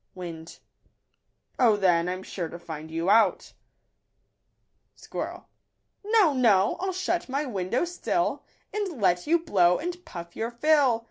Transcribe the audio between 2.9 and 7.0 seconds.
.11 E. Squirrel.—" No, no, I'll